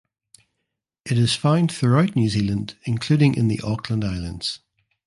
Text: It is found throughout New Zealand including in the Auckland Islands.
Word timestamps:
It 1.05 1.15
is 1.19 1.35
found 1.35 1.71
throughout 1.71 2.15
New 2.15 2.27
Zealand 2.27 2.75
including 2.85 3.35
in 3.35 3.49
the 3.49 3.61
Auckland 3.63 4.03
Islands. 4.03 4.59